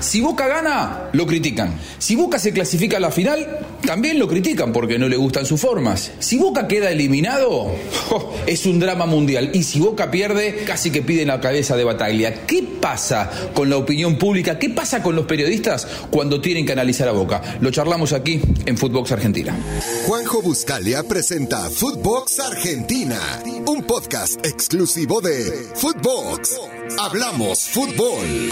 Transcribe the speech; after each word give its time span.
Si 0.00 0.22
Boca 0.22 0.48
gana, 0.48 1.10
lo 1.12 1.26
critican. 1.26 1.78
Si 1.98 2.16
Boca 2.16 2.38
se 2.38 2.52
clasifica 2.52 2.96
a 2.96 3.00
la 3.00 3.10
final, 3.10 3.60
también 3.86 4.18
lo 4.18 4.28
critican 4.28 4.72
porque 4.72 4.98
no 4.98 5.08
le 5.08 5.16
gustan 5.16 5.44
sus 5.44 5.60
formas. 5.60 6.10
Si 6.20 6.38
Boca 6.38 6.66
queda 6.66 6.90
eliminado, 6.90 7.70
es 8.46 8.64
un 8.64 8.80
drama 8.80 9.04
mundial. 9.04 9.50
Y 9.52 9.62
si 9.62 9.78
Boca 9.78 10.10
pierde, 10.10 10.64
casi 10.66 10.90
que 10.90 11.02
piden 11.02 11.28
la 11.28 11.40
cabeza 11.40 11.76
de 11.76 11.84
batalla. 11.84 12.46
¿Qué 12.46 12.62
pasa 12.80 13.30
con 13.52 13.68
la 13.68 13.76
opinión 13.76 14.16
pública? 14.16 14.58
¿Qué 14.58 14.70
pasa 14.70 15.02
con 15.02 15.14
los 15.16 15.26
periodistas 15.26 15.86
cuando 16.10 16.40
tienen 16.40 16.64
que 16.64 16.72
analizar 16.72 17.08
a 17.08 17.12
Boca? 17.12 17.42
Lo 17.60 17.70
charlamos 17.70 18.14
aquí 18.14 18.40
en 18.64 18.78
Footbox 18.78 19.12
Argentina. 19.12 19.54
Juanjo 20.06 20.40
Buscalia 20.40 21.02
presenta 21.02 21.68
Footbox 21.68 22.40
Argentina, 22.40 23.20
un 23.66 23.82
podcast 23.84 24.44
exclusivo 24.46 25.20
de 25.20 25.68
Footbox. 25.74 26.58
Hablamos 26.98 27.60
fútbol. 27.60 28.50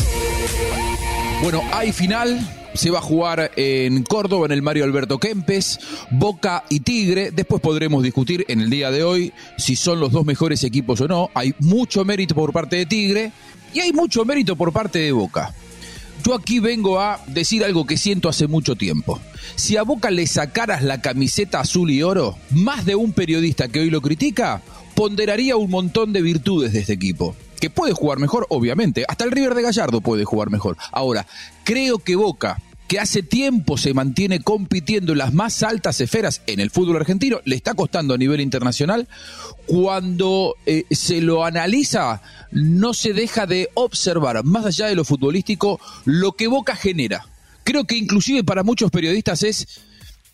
Bueno, 1.43 1.63
hay 1.73 1.93
final. 1.93 2.55
Se 2.75 2.91
va 2.91 2.99
a 2.99 3.03
jugar 3.03 3.53
en 3.57 4.03
Córdoba, 4.03 4.47
en 4.47 4.53
el 4.53 4.63
Mario 4.63 4.85
Alberto 4.85 5.19
Kempes, 5.19 5.81
Boca 6.11 6.65
y 6.69 6.81
Tigre. 6.81 7.31
Después 7.31 7.61
podremos 7.63 8.03
discutir 8.03 8.45
en 8.49 8.61
el 8.61 8.71
día 8.71 8.91
de 8.91 9.03
hoy 9.03 9.33
si 9.57 9.75
son 9.75 10.01
los 10.01 10.13
dos 10.13 10.25
mejores 10.25 10.63
equipos 10.65 11.01
o 11.01 11.09
no. 11.09 11.31
Hay 11.35 11.55
mucho 11.61 12.05
mérito 12.05 12.35
por 12.35 12.53
parte 12.53 12.77
de 12.77 12.87
Tigre 12.87 13.33
y 13.73 13.81
hay 13.81 13.93
mucho 13.93 14.25
mérito 14.25 14.55
por 14.55 14.73
parte 14.73 14.99
de 14.99 15.13
Boca. 15.13 15.55
Yo 16.25 16.35
aquí 16.35 16.59
vengo 16.59 17.01
a 17.01 17.21
decir 17.27 17.65
algo 17.65 17.87
que 17.87 17.97
siento 17.97 18.29
hace 18.29 18.47
mucho 18.47 18.77
tiempo. 18.77 19.21
Si 19.55 19.77
a 19.77 19.83
Boca 19.83 20.11
le 20.11 20.27
sacaras 20.27 20.83
la 20.83 21.01
camiseta 21.01 21.61
azul 21.61 21.91
y 21.91 22.03
oro, 22.03 22.37
más 22.51 22.85
de 22.85 22.97
un 22.97 23.13
periodista 23.13 23.69
que 23.69 23.81
hoy 23.81 23.91
lo 23.91 24.03
critica 24.03 24.61
ponderaría 24.95 25.57
un 25.57 25.71
montón 25.71 26.13
de 26.13 26.21
virtudes 26.23 26.73
de 26.73 26.81
este 26.81 26.93
equipo. 26.93 27.35
Que 27.61 27.71
puede 27.71 27.93
jugar 27.93 28.19
mejor, 28.19 28.47
obviamente. 28.51 29.05
Hasta 29.09 29.25
el 29.25 29.33
River 29.33 29.55
de 29.55 29.63
Gallardo 29.63 30.01
puede 30.01 30.25
jugar 30.25 30.51
mejor. 30.51 30.77
Ahora, 30.93 31.27
creo 31.65 31.99
que 31.99 32.17
Boca, 32.17 32.61
que 32.89 32.99
hace 32.99 33.23
tiempo 33.23 33.77
se 33.77 33.93
mantiene 33.95 34.41
compitiendo 34.41 35.13
en 35.13 35.19
las 35.19 35.35
más 35.35 35.63
altas 35.63 36.01
esferas 36.01 36.43
en 36.47 36.59
el 36.59 36.71
fútbol 36.71 36.97
argentino, 36.97 37.41
le 37.45 37.57
está 37.57 37.75
costando 37.75 38.15
a 38.15 38.19
nivel 38.19 38.41
internacional, 38.41 39.09
cuando 39.67 40.57
eh, 40.65 40.85
se 40.91 41.21
lo 41.21 41.45
analiza, 41.45 42.23
no 42.51 42.95
se 42.95 43.13
deja 43.13 43.47
de 43.47 43.69
observar, 43.75 44.43
más 44.45 44.65
allá 44.65 44.87
de 44.87 44.95
lo 44.95 45.05
futbolístico, 45.05 45.79
lo 46.07 46.33
que 46.33 46.47
Boca 46.47 46.75
genera. 46.75 47.27
Creo 47.65 47.85
que 47.85 47.97
inclusive 47.97 48.43
para 48.45 48.63
muchos 48.63 48.91
periodistas 48.91 49.43
es 49.43 49.88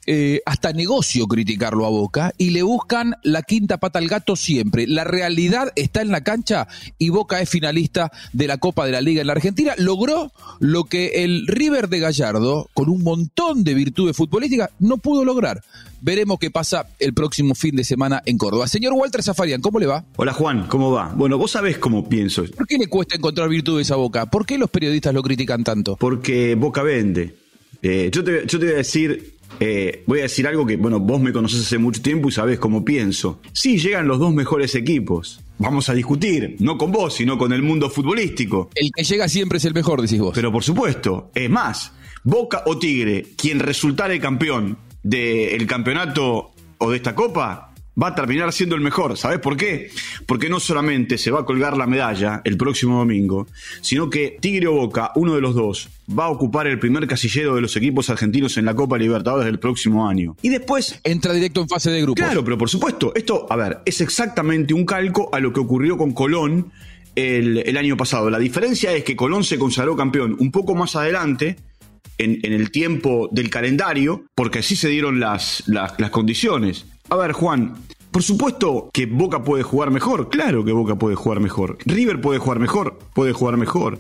eh, 0.07 0.41
hasta 0.45 0.73
negocio 0.73 1.27
criticarlo 1.27 1.87
a 1.87 1.91
Boca 1.91 2.33
y 2.37 2.51
le 2.51 2.63
buscan 2.63 3.15
la 3.23 3.43
quinta 3.43 3.79
pata 3.79 3.99
al 3.99 4.09
gato 4.09 4.37
siempre. 4.37 4.87
La 4.87 5.05
realidad 5.05 5.73
está 5.77 6.03
en 6.03 6.11
la 6.11 6.23
cancha 6.23 6.69
y 6.99 7.09
Boca 7.09 7.41
es 7.41 7.49
finalista 7.49 8.13
de 8.33 8.47
la 8.47 8.59
Copa 8.59 8.85
de 8.87 8.93
la 8.93 9.01
Liga 9.01 9.23
en 9.23 9.29
la 9.29 9.33
Argentina. 9.33 9.75
Logró 9.79 10.33
lo 10.61 10.85
que 10.85 11.25
el 11.25 11.47
River 11.47 11.89
de 11.89 12.01
Gallardo, 12.01 12.69
con 12.75 12.89
un 12.89 13.03
montón 13.03 13.65
de 13.65 13.75
virtudes 13.75 14.17
futbolísticas, 14.17 14.71
no 14.79 14.99
pudo 14.99 15.25
lograr. 15.25 15.63
Veremos 16.01 16.39
qué 16.39 16.51
pasa 16.51 16.87
el 16.99 17.15
próximo 17.15 17.55
fin 17.55 17.75
de 17.77 17.85
semana 17.85 18.23
en 18.27 18.37
Córdoba. 18.37 18.69
Señor 18.69 18.93
Walter 18.93 19.23
Zafarian, 19.23 19.63
¿cómo 19.63 19.79
le 19.79 19.87
va? 19.87 20.05
Hola 20.17 20.35
Juan, 20.35 20.67
¿cómo 20.69 20.91
va? 20.91 21.13
Bueno, 21.15 21.39
vos 21.39 21.53
sabés 21.53 21.79
cómo 21.79 22.07
pienso. 22.07 22.45
¿Por 22.45 22.67
qué 22.67 22.77
le 22.77 22.89
cuesta 22.89 23.17
encontrar 23.17 23.49
virtudes 23.49 23.91
a 23.91 23.97
Boca? 23.97 24.27
¿Por 24.27 24.45
qué 24.45 24.59
los 24.59 24.69
periodistas 24.69 25.15
lo 25.15 25.23
critican 25.23 25.65
tanto? 25.65 25.97
Porque 25.97 26.55
Boca 26.57 26.83
vende. 26.83 27.37
Eh, 27.81 28.11
yo, 28.13 28.23
te, 28.23 28.47
yo 28.47 28.59
te 28.59 28.67
voy 28.67 28.75
a 28.75 28.79
decir 28.79 29.35
eh, 29.61 30.03
voy 30.07 30.21
a 30.21 30.23
decir 30.23 30.47
algo 30.47 30.67
que, 30.67 30.77
bueno, 30.77 31.01
vos 31.01 31.21
me 31.21 31.33
conoces 31.33 31.61
hace 31.61 31.79
mucho 31.79 32.03
tiempo 32.03 32.29
y 32.29 32.33
sabés 32.33 32.59
cómo 32.59 32.85
pienso. 32.85 33.41
Sí, 33.53 33.79
llegan 33.79 34.09
los 34.09 34.19
dos 34.19 34.33
mejores 34.33 34.75
equipos. 34.75 35.41
Vamos 35.59 35.89
a 35.89 35.95
discutir, 35.95 36.57
no 36.59 36.77
con 36.77 36.91
vos, 36.91 37.15
sino 37.15 37.39
con 37.39 37.53
el 37.53 37.63
mundo 37.63 37.89
futbolístico. 37.89 38.71
El 38.75 38.91
que 38.91 39.05
llega 39.05 39.29
siempre 39.29 39.59
es 39.59 39.65
el 39.65 39.75
mejor, 39.75 40.03
decís 40.03 40.21
vos. 40.21 40.33
Pero 40.35 40.51
por 40.51 40.65
supuesto, 40.65 41.31
es 41.35 41.49
más, 41.49 41.93
Boca 42.25 42.63
o 42.67 42.79
Tigre, 42.79 43.27
quien 43.37 43.61
resultare 43.61 44.19
campeón 44.19 44.79
del 45.03 45.67
campeonato 45.67 46.53
o 46.79 46.91
de 46.91 46.97
esta 46.97 47.15
copa, 47.15 47.74
va 48.01 48.09
a 48.09 48.15
terminar 48.15 48.53
siendo 48.53 48.75
el 48.75 48.81
mejor. 48.81 49.17
¿Sabes 49.17 49.39
por 49.39 49.57
qué? 49.57 49.91
Porque 50.27 50.49
no 50.49 50.61
solamente 50.61 51.19
se 51.19 51.31
va 51.31 51.41
a 51.41 51.45
colgar 51.45 51.77
la 51.77 51.87
medalla 51.87 52.43
el 52.45 52.57
próximo 52.57 52.99
domingo, 52.99 53.47
sino 53.81 54.11
que 54.11 54.37
Tigre 54.41 54.67
o 54.67 54.73
Boca, 54.73 55.13
uno 55.15 55.35
de 55.35 55.41
los 55.41 55.55
dos, 55.55 55.89
va 56.07 56.25
a 56.25 56.29
ocupar 56.29 56.67
el 56.67 56.79
primer 56.79 57.07
casillero 57.07 57.55
de 57.55 57.61
los 57.61 57.77
equipos 57.77 58.11
argentinos 58.11 58.57
en 58.57 58.65
la 58.65 58.75
Copa 58.75 58.99
Libertadores 58.99 59.47
del 59.47 59.59
próximo 59.59 60.09
año. 60.09 60.37
Y 60.43 60.49
después... 60.49 61.01
Entra 61.05 61.33
directo 61.33 61.61
en 61.61 61.69
fase 61.69 61.91
de 61.91 62.03
grupo. 62.03 62.17
Claro, 62.17 62.45
pero 62.45 62.59
por 62.59 62.69
supuesto, 62.69 63.13
esto, 63.15 63.47
a 63.49 63.57
ver, 63.57 63.79
es 63.85 64.01
exactamente 64.01 64.75
un 64.75 64.85
calco 64.85 65.31
a 65.33 65.41
lo 65.41 65.53
que 65.53 65.61
ocurrió 65.61 65.97
con 65.97 66.13
Colón 66.13 66.73
el, 67.15 67.77
año 67.77 67.97
pasado. 67.97 68.29
La 68.31 68.39
diferencia 68.39 68.93
es 68.93 69.05
que 69.05 69.17
Colón 69.17 69.45
se 69.45 69.59
consagró 69.59 69.97
campeón 69.97 70.37
un 70.39 70.51
poco 70.51 70.75
más 70.75 70.97
adelante, 70.97 71.57
en, 72.17 72.41
el 72.45 72.71
tiempo 72.71 73.29
del 73.33 73.51
calendario, 73.51 74.25
porque 74.37 74.61
así 74.61 74.77
se 74.77 74.89
dieron 74.89 75.19
las, 75.19 75.65
las 75.67 76.11
condiciones. 76.11 76.87
A 77.11 77.17
ver, 77.17 77.33
Juan, 77.33 77.75
por 78.15 78.23
supuesto 78.23 78.91
que 78.93 79.07
Boca 79.07 79.43
puede 79.43 79.65
jugar 79.65 79.91
mejor, 79.91 80.31
claro 80.31 80.65
que 80.65 80.71
Boca 80.71 80.95
puede 80.95 81.17
jugar 81.17 81.41
mejor. 81.41 81.79
River 81.85 82.21
puede 82.21 82.39
jugar 82.39 82.61
mejor, 82.61 82.97
puede 83.13 83.33
jugar 83.33 83.57
mejor. 83.57 83.99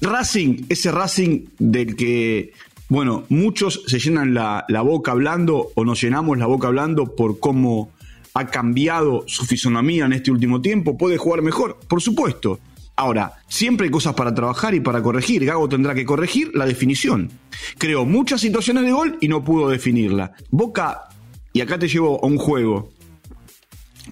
Racing, 0.00 0.64
ese 0.68 0.90
Racing 0.90 1.44
del 1.60 1.94
que, 1.94 2.54
bueno, 2.88 3.22
muchos 3.28 3.84
se 3.86 4.00
llenan 4.00 4.34
la, 4.34 4.66
boca 4.82 5.12
hablando 5.12 5.68
o 5.76 5.84
nos 5.84 6.00
llenamos 6.00 6.38
la 6.38 6.46
boca 6.46 6.66
hablando 6.66 7.14
por 7.14 7.38
cómo 7.38 7.92
ha 8.34 8.48
cambiado 8.48 9.22
su 9.28 9.46
fisonomía 9.46 10.06
en 10.06 10.14
este 10.14 10.32
último 10.32 10.60
tiempo, 10.60 10.98
puede 10.98 11.16
jugar 11.16 11.42
mejor, 11.42 11.78
por 11.86 12.02
supuesto. 12.02 12.58
Ahora, 12.96 13.34
siempre 13.46 13.84
hay 13.84 13.92
cosas 13.92 14.14
para 14.14 14.34
trabajar 14.34 14.74
y 14.74 14.80
para 14.80 15.00
corregir. 15.04 15.44
Gago 15.44 15.68
tendrá 15.68 15.94
que 15.94 16.04
corregir 16.04 16.50
la 16.52 16.66
definición. 16.66 17.30
Creó 17.78 18.06
muchas 18.06 18.40
situaciones 18.40 18.82
de 18.82 18.90
gol 18.90 19.18
y 19.20 19.28
no 19.28 19.44
pudo 19.44 19.68
definirla. 19.68 20.32
Boca 20.50 21.02
y 21.52 21.60
acá 21.60 21.78
te 21.78 21.86
llevo 21.86 22.18
a 22.24 22.26
un 22.26 22.38
juego. 22.38 22.90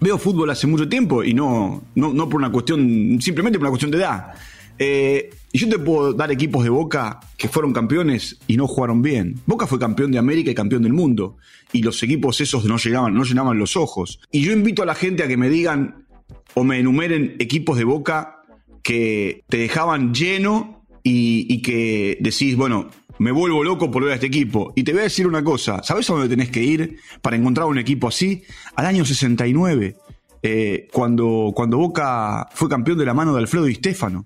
Veo 0.01 0.17
fútbol 0.19 0.49
hace 0.51 0.67
mucho 0.67 0.89
tiempo 0.89 1.23
y 1.23 1.35
no, 1.35 1.83
no, 1.95 2.29
por 2.29 2.41
una 2.41 2.51
cuestión, 2.51 3.19
simplemente 3.21 3.59
por 3.59 3.65
una 3.65 3.71
cuestión 3.71 3.91
de 3.91 3.99
edad. 3.99 4.35
Eh, 4.79 5.31
y 5.53 5.59
yo 5.59 5.69
te 5.69 5.79
puedo 5.79 6.15
dar 6.15 6.33
equipos 6.33 6.65
de 6.65 6.71
Boca 6.71 7.21
que 7.37 7.49
fueron 7.49 7.75
campeones 7.75 8.39
y 8.47 8.57
no 8.57 8.67
jugaron 8.67 9.03
bien. 9.03 9.41
Boca 9.45 9.67
fue 9.67 9.79
campeón 9.79 10.11
de 10.11 10.19
América 10.19 10.51
y 10.51 10.55
campeón 10.55 10.83
del 10.83 10.95
mundo. 10.95 11.37
Y 11.73 11.83
los 11.83 12.03
equipos 12.03 12.41
esos 12.41 12.65
no 12.65 12.77
no 13.11 13.25
llenaban 13.25 13.59
los 13.59 13.77
ojos. 13.77 14.21
Y 14.33 14.41
yo 14.41 14.53
invito 14.53 14.83
a 14.83 14.87
la 14.87 14.95
gente 14.95 15.23
a 15.23 15.29
que 15.29 15.37
me 15.37 15.51
digan 15.51 16.07
o 16.55 16.65
me 16.65 16.79
enumeren 16.79 17.37
equipos 17.39 17.77
de 17.77 17.85
Boca 17.85 18.43
que 18.83 19.45
te 19.49 19.59
dejaban 19.59 20.15
lleno 20.15 20.87
y 21.03 21.61
que 21.61 22.17
decís, 22.21 22.57
bueno, 22.57 22.89
me 23.21 23.33
vuelvo 23.33 23.63
loco 23.63 23.91
por 23.91 24.03
ver 24.03 24.13
a 24.13 24.15
este 24.15 24.29
equipo. 24.29 24.73
Y 24.75 24.83
te 24.83 24.93
voy 24.93 25.01
a 25.01 25.05
decir 25.05 25.27
una 25.27 25.45
cosa, 25.45 25.83
¿sabes 25.83 26.09
a 26.09 26.15
dónde 26.15 26.29
tenés 26.29 26.51
que 26.51 26.63
ir 26.63 26.97
para 27.21 27.37
encontrar 27.37 27.67
un 27.67 27.79
equipo 27.79 28.09
así? 28.09 28.45
Al 28.75 28.87
año 28.87 29.05
69, 29.05 29.95
eh, 30.43 30.89
cuando, 30.91 31.53
cuando 31.55 31.77
Boca 31.77 32.49
fue 32.55 32.71
campeón 32.71 32.97
de 32.97 33.05
la 33.05 33.13
mano 33.13 33.35
de 33.35 33.41
Alfredo 33.41 33.67
Di 33.67 33.75
Stefano, 33.75 34.25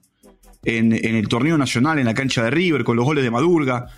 en, 0.63 0.93
el 0.93 1.27
torneo 1.27 1.59
nacional, 1.59 1.99
en 1.99 2.07
la 2.07 2.15
cancha 2.15 2.45
de 2.45 2.51
River, 2.53 2.85
con 2.85 2.97
los 2.97 3.05
goles 3.05 3.25
de 3.25 3.33
Madurga. 3.33 3.89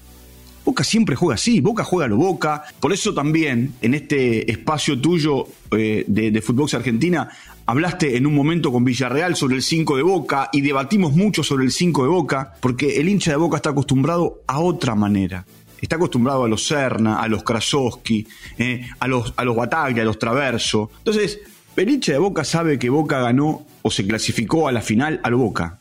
Boca 0.66 0.84
siempre 0.84 1.16
juega 1.16 1.37
así, 1.37 1.60
Boca 1.60 1.84
juega 1.84 2.04
a 2.04 2.09
lo 2.09 2.16
Boca. 2.16 2.65
Por 2.81 2.93
eso 2.93 3.15
también, 3.15 3.75
en 3.81 3.94
este 3.94 4.50
espacio 4.50 5.00
tuyo 5.00 5.47
eh, 5.71 6.04
de, 6.06 6.31
de 6.31 6.43
Fútbol 6.43 6.69
Argentina, 6.75 7.31
Hablaste 7.69 8.16
en 8.16 8.28
un 8.28 8.34
momento 8.34 8.71
con 8.71 8.84
Villarreal 8.84 9.34
sobre 9.34 9.56
el 9.56 9.62
5 9.62 9.97
de 9.97 10.03
Boca 10.04 10.50
y 10.53 10.60
debatimos 10.60 11.15
mucho 11.15 11.43
sobre 11.43 11.65
el 11.65 11.72
5 11.72 12.04
de 12.04 12.09
Boca, 12.09 12.54
porque 12.60 13.00
el 13.00 13.09
hincha 13.09 13.32
de 13.32 13.37
Boca 13.37 13.56
está 13.56 13.71
acostumbrado 13.71 14.43
a 14.47 14.60
otra 14.60 14.94
manera. 14.94 15.44
Está 15.81 15.97
acostumbrado 15.97 16.44
a 16.44 16.49
los 16.49 16.65
Serna, 16.65 17.21
a 17.21 17.27
los 17.27 17.43
Krasowski, 17.43 18.25
eh, 18.56 18.88
a, 19.00 19.09
los, 19.09 19.34
a 19.37 19.44
los 19.44 19.56
Bataglia, 19.56 20.04
a 20.04 20.06
los 20.06 20.16
Traverso. 20.16 20.93
Entonces, 20.98 21.41
el 21.75 21.91
hincha 21.91 22.12
de 22.12 22.19
Boca 22.19 22.44
sabe 22.44 22.78
que 22.78 22.88
Boca 22.88 23.21
ganó 23.21 23.66
o 23.83 23.91
se 23.91 24.06
clasificó 24.06 24.69
a 24.69 24.72
la 24.72 24.81
final 24.81 25.21
a 25.25 25.31
lo 25.31 25.38
Boca. 25.38 25.81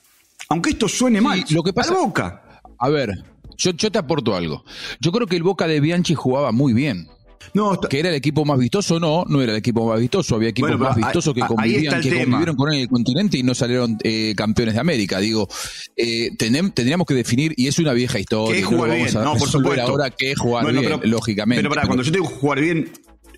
Aunque 0.49 0.71
esto 0.71 0.87
suene 0.87 1.21
mal, 1.21 1.45
lo 1.51 1.61
que 1.61 1.71
pasa, 1.71 1.93
a 1.93 1.97
Boca. 1.97 2.61
A 2.79 2.89
ver, 2.89 3.11
yo, 3.57 3.71
yo 3.71 3.91
te 3.91 3.99
aporto 3.99 4.35
algo. 4.35 4.63
Yo 4.99 5.11
creo 5.11 5.27
que 5.27 5.35
el 5.35 5.43
Boca 5.43 5.67
de 5.67 5.79
Bianchi 5.79 6.15
jugaba 6.15 6.51
muy 6.51 6.73
bien. 6.73 7.07
No, 7.53 7.79
que 7.79 7.99
era 7.99 8.09
el 8.09 8.15
equipo 8.15 8.43
más 8.43 8.59
vistoso, 8.59 8.99
no, 8.99 9.23
no 9.27 9.41
era 9.41 9.53
el 9.53 9.59
equipo 9.59 9.87
más 9.87 9.99
vistoso, 9.99 10.35
había 10.35 10.49
equipos 10.49 10.77
más 10.77 10.95
vistosos 10.95 11.33
que 11.33 11.41
convivían, 11.41 12.01
que 12.01 12.23
convivieron 12.23 12.55
con 12.55 12.69
él 12.69 12.75
en 12.75 12.81
el 12.81 12.89
continente 12.89 13.37
y 13.37 13.43
no 13.43 13.55
salieron 13.55 13.97
eh, 14.03 14.33
campeones 14.35 14.73
de 14.73 14.81
América. 14.81 15.19
Digo, 15.19 15.47
eh, 15.95 16.31
tendríamos 16.37 17.07
que 17.07 17.13
definir, 17.13 17.53
y 17.55 17.67
es 17.67 17.79
una 17.79 17.93
vieja 17.93 18.19
historia, 18.19 18.59
¿Qué 18.59 18.63
jugar 18.63 18.91
bien? 18.95 19.13
no, 19.13 19.35
por 19.35 19.47
supuesto. 19.47 19.83
ahora 19.83 20.09
qué 20.09 20.35
jugar 20.35 20.71
bien, 20.71 20.99
lógicamente. 21.03 21.61
Pero 21.61 21.73
para, 21.73 21.85
cuando 21.87 22.03
yo 22.03 22.11
digo 22.11 22.25
jugar 22.25 22.59
bien, 22.59 22.91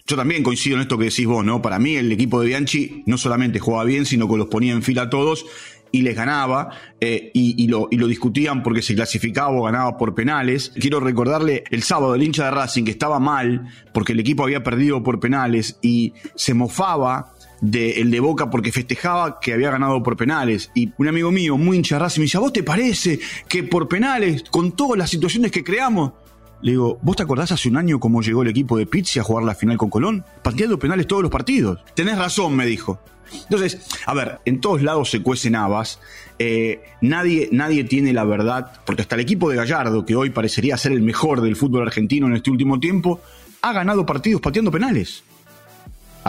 yo 0.08 0.16
también 0.16 0.42
coincido 0.42 0.78
en 0.78 0.84
esto 0.84 0.98
que 0.98 1.06
decís 1.06 1.28
vos, 1.28 1.44
¿no? 1.44 1.62
Para 1.62 1.80
mí 1.80 1.96
el 1.96 2.12
equipo 2.12 2.40
de 2.40 2.48
Bianchi 2.48 3.04
no 3.06 3.18
solamente 3.18 3.60
jugaba 3.60 3.84
bien, 3.84 4.06
sino 4.06 4.28
que 4.28 4.38
los 4.38 4.48
ponía 4.48 4.72
en 4.72 4.81
fila 4.81 5.04
a 5.04 5.10
todos 5.10 5.46
y 5.92 6.01
les 6.01 6.16
ganaba 6.16 6.69
eh, 7.00 7.31
y, 7.34 7.68
lo, 7.68 7.88
y, 7.92 7.98
lo, 7.98 8.07
discutían 8.07 8.63
porque 8.63 8.81
se 8.81 8.95
clasificaba 8.95 9.50
o 9.50 9.63
ganaba 9.63 9.98
por 9.98 10.16
penales. 10.16 10.72
Quiero 10.80 11.00
recordarle 11.00 11.63
el 11.72 11.84
sábado 11.84 12.16
el 12.16 12.24
hincha 12.24 12.45
de 12.45 12.51
Racing 12.51 12.84
que 12.84 12.92
estaba 12.92 13.19
mal 13.19 13.68
porque 13.94 14.13
el 14.13 14.19
equipo 14.19 14.44
había 14.44 14.63
perdido 14.63 15.04
por 15.04 15.19
penales 15.19 15.78
y 15.81 16.13
se 16.36 16.54
mofaba 16.54 17.34
de, 17.62 18.01
el 18.01 18.12
de 18.12 18.19
Boca 18.19 18.50
porque 18.50 18.72
festejaba 18.72 19.39
que 19.39 19.54
había 19.54 19.72
ganado 19.72 20.01
por 20.04 20.18
penales. 20.18 20.72
Y 20.75 20.92
un 20.98 21.07
amigo 21.07 21.31
mío, 21.31 21.57
muy 21.57 21.78
hincha 21.78 21.95
de 21.95 22.00
Racing, 22.00 22.22
me 22.22 22.25
dice, 22.25 22.38
¿a 22.38 22.42
vos 22.42 22.54
te 22.54 22.63
parece 22.63 23.19
que 23.48 23.63
por 23.63 23.88
penales, 23.88 24.44
con 24.50 24.74
todas 24.74 24.98
las 24.98 25.10
situaciones 25.10 25.51
que 25.51 25.63
creamos, 25.63 26.13
le 26.62 26.71
digo, 26.71 27.00
¿vos 27.01 27.15
te 27.15 27.24
acordás 27.24 27.51
hace 27.51 27.69
un 27.69 27.77
año 27.77 28.00
cómo 28.00 28.21
llegó 28.21 28.42
el 28.42 28.50
equipo 28.50 28.77
de 28.77 28.86
Pizzi 28.86 29.19
a 29.19 29.24
jugar 29.24 29.44
la 29.44 29.56
final 29.56 29.77
con 29.77 29.89
Colón? 29.89 30.25
Pateando 30.42 30.80
penales 30.80 31.07
todos 31.07 31.21
los 31.21 31.31
partidos. 31.31 31.80
Tenés 31.94 32.18
razón, 32.18 32.56
me 32.56 32.65
dijo. 32.65 33.00
Entonces, 33.44 33.80
a 34.06 34.13
ver, 34.13 34.39
en 34.45 34.62
todos 34.62 34.81
lados 34.81 35.09
se 35.09 35.21
cuecen 35.21 35.56
habas. 35.56 36.00
Eh, 36.39 36.81
nadie, 37.01 37.50
nadie 37.51 37.83
tiene 37.83 38.13
la 38.13 38.24
verdad, 38.24 38.71
porque 38.86 39.01
hasta 39.01 39.15
el 39.15 39.21
equipo 39.21 39.50
de 39.50 39.57
Gallardo, 39.57 40.06
que 40.06 40.15
hoy 40.15 40.30
parecería 40.30 40.77
ser 40.77 40.94
el 40.94 41.01
mejor 41.01 41.42
del 41.42 41.56
fútbol 41.56 41.83
argentino 41.83 42.27
en 42.27 42.36
este 42.36 42.51
último 42.51 42.80
tiempo, 42.80 43.19
ha 43.62 43.74
ganado 43.74 44.06
partidos 44.06 44.42
pateando 44.42 44.71
penales 44.71 45.24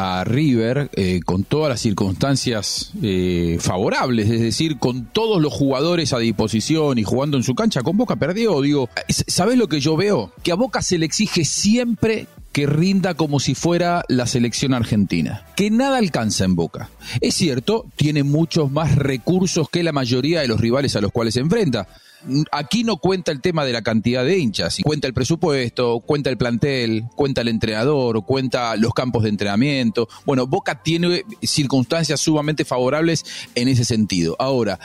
a 0.00 0.22
River 0.22 0.90
eh, 0.94 1.18
con 1.24 1.42
todas 1.42 1.70
las 1.70 1.80
circunstancias 1.80 2.92
eh, 3.02 3.58
favorables, 3.58 4.30
es 4.30 4.40
decir, 4.40 4.78
con 4.78 5.06
todos 5.06 5.42
los 5.42 5.52
jugadores 5.52 6.12
a 6.12 6.20
disposición 6.20 6.98
y 6.98 7.02
jugando 7.02 7.36
en 7.36 7.42
su 7.42 7.56
cancha, 7.56 7.82
con 7.82 7.96
Boca 7.96 8.14
perdió. 8.14 8.60
Digo, 8.60 8.88
¿sabes 9.08 9.58
lo 9.58 9.66
que 9.66 9.80
yo 9.80 9.96
veo? 9.96 10.32
Que 10.44 10.52
a 10.52 10.54
Boca 10.54 10.82
se 10.82 10.98
le 10.98 11.06
exige 11.06 11.44
siempre 11.44 12.28
que 12.52 12.66
rinda 12.66 13.14
como 13.14 13.40
si 13.40 13.56
fuera 13.56 14.04
la 14.06 14.28
selección 14.28 14.72
argentina, 14.72 15.44
que 15.56 15.68
nada 15.68 15.98
alcanza 15.98 16.44
en 16.44 16.54
Boca. 16.54 16.90
Es 17.20 17.34
cierto, 17.34 17.84
tiene 17.96 18.22
muchos 18.22 18.70
más 18.70 18.94
recursos 18.94 19.68
que 19.68 19.82
la 19.82 19.90
mayoría 19.90 20.42
de 20.42 20.48
los 20.48 20.60
rivales 20.60 20.94
a 20.94 21.00
los 21.00 21.10
cuales 21.10 21.34
se 21.34 21.40
enfrenta 21.40 21.88
aquí 22.50 22.84
no 22.84 22.96
cuenta 22.96 23.32
el 23.32 23.40
tema 23.40 23.64
de 23.64 23.72
la 23.72 23.82
cantidad 23.82 24.24
de 24.24 24.38
hinchas, 24.38 24.78
cuenta 24.82 25.06
el 25.06 25.14
presupuesto, 25.14 26.00
cuenta 26.00 26.30
el 26.30 26.36
plantel, 26.36 27.04
cuenta 27.14 27.40
el 27.40 27.48
entrenador, 27.48 28.24
cuenta 28.24 28.76
los 28.76 28.92
campos 28.92 29.22
de 29.22 29.30
entrenamiento. 29.30 30.08
Bueno, 30.26 30.46
Boca 30.46 30.82
tiene 30.82 31.24
circunstancias 31.42 32.20
sumamente 32.20 32.64
favorables 32.64 33.24
en 33.54 33.68
ese 33.68 33.84
sentido. 33.84 34.36
Ahora, 34.38 34.78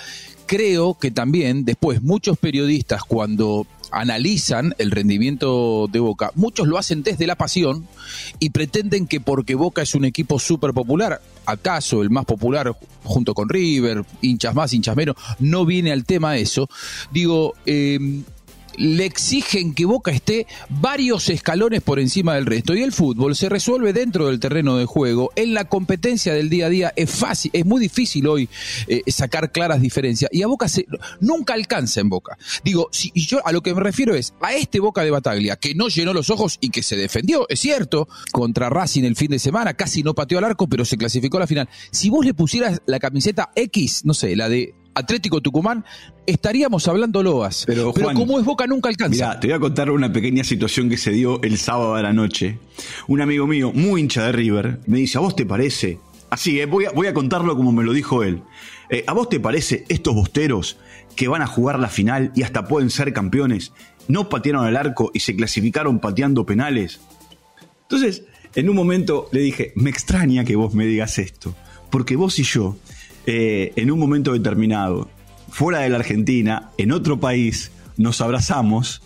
creo 0.45 0.95
que 0.95 1.11
también 1.11 1.65
después 1.65 2.01
muchos 2.01 2.37
periodistas 2.37 3.03
cuando 3.03 3.65
analizan 3.91 4.73
el 4.79 4.91
rendimiento 4.91 5.87
de 5.91 5.99
Boca, 5.99 6.31
muchos 6.35 6.67
lo 6.67 6.77
hacen 6.77 7.03
desde 7.03 7.27
la 7.27 7.35
pasión 7.35 7.87
y 8.39 8.49
pretenden 8.49 9.07
que 9.07 9.19
porque 9.19 9.55
Boca 9.55 9.81
es 9.81 9.95
un 9.95 10.05
equipo 10.05 10.39
súper 10.39 10.73
popular, 10.73 11.21
acaso 11.45 12.01
el 12.01 12.09
más 12.09 12.25
popular 12.25 12.75
junto 13.03 13.33
con 13.33 13.49
River, 13.49 14.03
hinchas 14.21 14.55
más, 14.55 14.73
hinchas 14.73 14.95
menos, 14.95 15.15
no 15.39 15.65
viene 15.65 15.91
al 15.91 16.05
tema 16.05 16.37
eso. 16.37 16.69
Digo, 17.11 17.53
eh, 17.65 17.99
le 18.77 19.05
exigen 19.05 19.73
que 19.73 19.85
Boca 19.85 20.11
esté 20.11 20.47
varios 20.69 21.29
escalones 21.29 21.81
por 21.81 21.99
encima 21.99 22.35
del 22.35 22.45
resto. 22.45 22.75
Y 22.75 22.81
el 22.81 22.91
fútbol 22.91 23.35
se 23.35 23.49
resuelve 23.49 23.93
dentro 23.93 24.27
del 24.27 24.39
terreno 24.39 24.77
de 24.77 24.85
juego. 24.85 25.31
En 25.35 25.53
la 25.53 25.65
competencia 25.65 26.33
del 26.33 26.49
día 26.49 26.67
a 26.67 26.69
día 26.69 26.93
es 26.95 27.09
fácil, 27.09 27.51
es 27.53 27.65
muy 27.65 27.81
difícil 27.81 28.27
hoy 28.27 28.49
eh, 28.87 29.01
sacar 29.07 29.51
claras 29.51 29.81
diferencias. 29.81 30.29
Y 30.33 30.41
a 30.41 30.47
Boca 30.47 30.67
se, 30.67 30.85
nunca 31.19 31.53
alcanza 31.53 32.01
en 32.01 32.09
Boca. 32.09 32.37
Digo, 32.63 32.89
si, 32.91 33.11
y 33.13 33.25
yo 33.25 33.45
a 33.45 33.51
lo 33.51 33.61
que 33.61 33.73
me 33.73 33.81
refiero 33.81 34.15
es 34.15 34.33
a 34.41 34.53
este 34.53 34.79
Boca 34.79 35.03
de 35.03 35.11
Bataglia, 35.11 35.55
que 35.55 35.75
no 35.75 35.87
llenó 35.87 36.13
los 36.13 36.29
ojos 36.29 36.57
y 36.61 36.69
que 36.69 36.83
se 36.83 36.95
defendió, 36.95 37.45
es 37.49 37.59
cierto, 37.59 38.07
contra 38.31 38.69
Racing 38.69 39.03
el 39.03 39.15
fin 39.15 39.31
de 39.31 39.39
semana, 39.39 39.73
casi 39.73 40.03
no 40.03 40.13
pateó 40.13 40.37
al 40.37 40.43
arco, 40.45 40.67
pero 40.67 40.85
se 40.85 40.97
clasificó 40.97 41.37
a 41.37 41.41
la 41.41 41.47
final. 41.47 41.69
Si 41.91 42.09
vos 42.09 42.25
le 42.25 42.33
pusieras 42.33 42.81
la 42.85 42.99
camiseta 42.99 43.51
X, 43.55 44.05
no 44.05 44.13
sé, 44.13 44.35
la 44.35 44.49
de 44.49 44.75
Atlético 44.95 45.41
Tucumán, 45.41 45.83
estaríamos 46.25 46.87
hablando 46.87 47.23
loas. 47.23 47.63
Pero, 47.65 47.93
como 47.93 48.39
es 48.39 48.45
Boca 48.45 48.67
nunca 48.67 48.89
alcanza. 48.89 49.27
Mira, 49.27 49.39
te 49.39 49.47
voy 49.47 49.55
a 49.55 49.59
contar 49.59 49.89
una 49.91 50.11
pequeña 50.11 50.43
situación 50.43 50.89
que 50.89 50.97
se 50.97 51.11
dio 51.11 51.41
el 51.41 51.57
sábado 51.57 51.95
a 51.95 52.01
la 52.01 52.13
noche. 52.13 52.59
Un 53.07 53.21
amigo 53.21 53.47
mío, 53.47 53.71
muy 53.73 54.01
hincha 54.01 54.25
de 54.25 54.31
River, 54.31 54.79
me 54.85 54.99
dice, 54.99 55.17
¿a 55.17 55.21
vos 55.21 55.35
te 55.35 55.45
parece? 55.45 55.99
Así, 56.29 56.59
eh, 56.59 56.65
voy, 56.65 56.85
a, 56.85 56.91
voy, 56.91 57.07
a, 57.07 57.13
contarlo 57.13 57.55
como 57.55 57.71
me 57.71 57.83
lo 57.83 57.93
dijo 57.93 58.23
él. 58.23 58.41
Eh, 58.89 59.03
¿A 59.07 59.13
vos 59.13 59.29
te 59.29 59.39
parece 59.39 59.85
estos 59.89 60.15
bosteros 60.15 60.77
que 61.15 61.27
van 61.27 61.41
a 61.41 61.47
jugar 61.47 61.79
la 61.79 61.89
final 61.89 62.31
y 62.35 62.43
hasta 62.43 62.67
pueden 62.67 62.89
ser 62.89 63.13
campeones? 63.13 63.71
No 64.07 64.29
patearon 64.29 64.65
al 64.65 64.75
arco 64.75 65.11
y 65.13 65.19
se 65.19 65.35
clasificaron 65.35 65.99
pateando 65.99 66.45
penales. 66.45 66.99
Entonces, 67.83 68.23
en 68.55 68.69
un 68.69 68.75
momento 68.75 69.29
le 69.31 69.41
dije, 69.41 69.73
me 69.75 69.89
extraña 69.89 70.43
que 70.43 70.55
vos 70.55 70.73
me 70.73 70.85
digas 70.85 71.19
esto, 71.19 71.55
porque 71.89 72.15
vos 72.15 72.37
y 72.39 72.43
yo 72.43 72.77
eh, 73.25 73.73
en 73.75 73.91
un 73.91 73.99
momento 73.99 74.33
determinado, 74.33 75.09
fuera 75.49 75.79
de 75.79 75.89
la 75.89 75.97
Argentina, 75.97 76.71
en 76.77 76.91
otro 76.91 77.19
país, 77.19 77.71
nos 77.97 78.21
abrazamos 78.21 79.01